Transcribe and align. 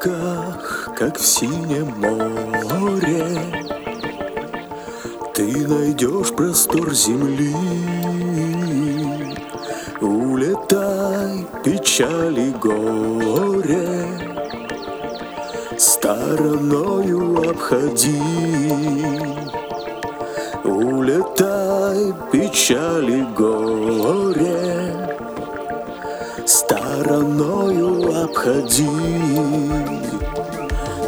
облаках, 0.00 0.88
как 0.96 1.18
в 1.18 1.26
синем 1.26 1.94
море. 1.98 3.38
Ты 5.34 5.66
найдешь 5.66 6.32
простор 6.34 6.94
земли. 6.94 7.54
Улетай, 10.00 11.46
печали 11.64 12.50
горе. 12.60 14.06
Стороною 15.78 17.50
обходи. 17.50 18.20
Улетай, 20.64 22.12
печали 22.32 23.26
горе 23.36 25.19
Стороною 27.00 28.24
обходи. 28.24 28.86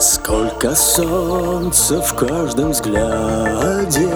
Сколько 0.00 0.74
солнца 0.74 2.00
в 2.00 2.14
каждом 2.14 2.70
взгляде. 2.70 4.08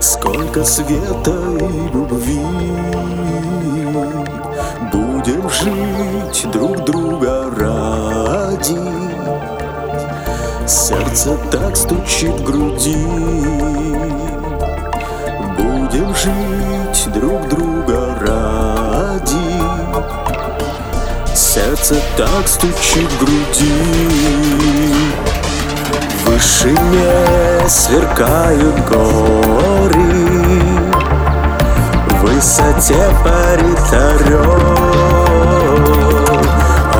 Сколько 0.00 0.64
света 0.64 1.32
и 1.32 1.92
любви. 1.92 2.40
Будем 4.92 5.50
жить 5.50 6.46
друг 6.52 6.84
друга 6.84 7.50
ради. 7.56 8.78
Сердце 10.68 11.36
так 11.50 11.76
стучит 11.76 12.30
в 12.30 12.44
груди. 12.44 13.06
Будем 15.58 16.14
жить 16.14 17.12
друг 17.12 17.48
друга 17.48 18.14
ради 18.20 18.59
Сердце 21.52 21.96
так 22.16 22.46
стучит 22.46 23.10
в 23.10 23.18
груди. 23.18 23.72
В 26.22 26.30
вышине 26.30 27.68
сверкают 27.68 28.78
горы 28.88 30.62
В 32.08 32.20
высоте 32.20 33.04
парит 33.24 33.92
орел. 33.92 34.62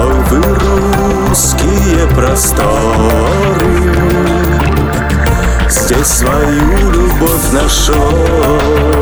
Ой, 0.01 0.15
вы 0.31 0.43
русские 1.28 2.09
просторы. 2.16 2.75
Здесь 5.69 6.09
свою 6.09 6.91
любовь 6.91 7.53
нашел 7.53 9.00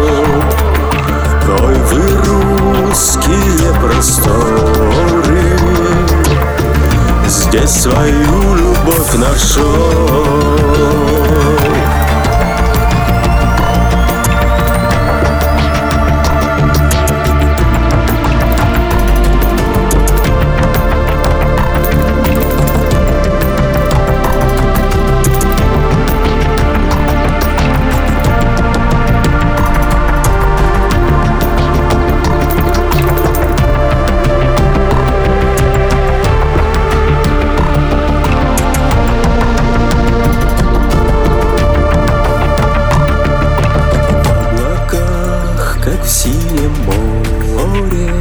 море. 46.86 48.12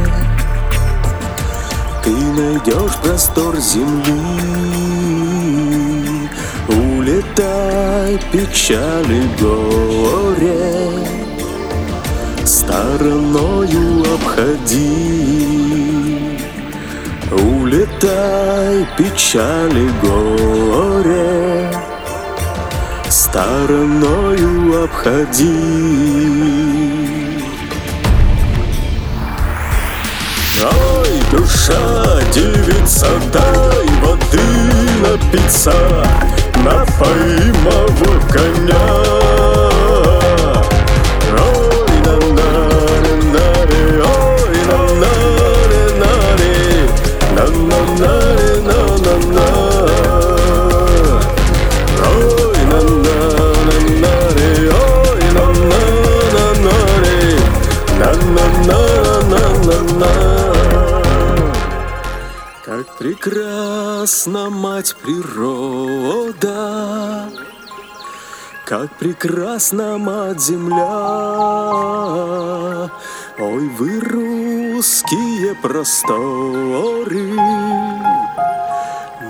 Ты 2.02 2.10
найдешь 2.10 2.96
простор 3.02 3.56
земли. 3.58 4.38
Улетай, 6.68 8.18
печали 8.32 9.22
горе. 9.40 11.08
Стороною 12.44 14.02
обходи. 14.14 15.18
Улетай, 17.30 18.86
печали 18.96 19.90
горе. 20.02 21.70
Стороною 23.08 24.84
обходи 24.84 26.47
душа, 31.30 32.20
девица, 32.32 33.06
дай 33.32 33.86
воды 34.02 34.40
напиться 35.02 35.72
Напои 36.64 37.52
моего 37.62 38.20
коня 38.30 39.27
как 62.68 62.98
прекрасна 62.98 64.50
мать 64.50 64.94
природа, 65.02 66.50
Как 68.66 68.92
прекрасна 68.98 69.96
мать 69.96 70.38
земля. 70.38 70.84
Ой, 73.38 73.68
вы 73.70 74.00
русские 74.00 75.54
просторы, 75.54 77.32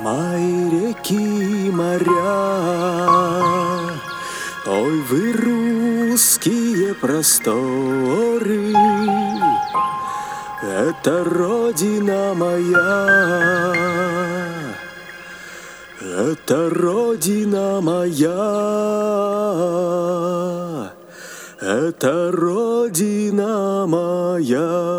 Мои 0.02 0.70
реки 0.70 1.70
моря. 1.70 2.58
Ой, 4.67 5.00
вы 5.02 5.32
русские 5.32 6.93
просторы, 6.93 8.75
это 10.62 11.25
родина 11.25 12.34
моя, 12.34 13.06
это 16.00 16.70
родина 16.70 17.81
моя, 17.81 18.34
это 21.60 22.31
родина 22.32 23.87
моя. 23.87 24.97